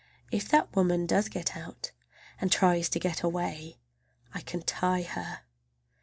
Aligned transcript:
If 0.31 0.49
that 0.49 0.75
woman 0.75 1.05
does 1.05 1.29
get 1.29 1.55
out, 1.55 1.91
and 2.39 2.51
tries 2.51 2.89
to 2.89 2.99
get 2.99 3.21
away, 3.21 3.77
I 4.33 4.41
can 4.41 4.63
tie 4.63 5.03
her! 5.03 5.41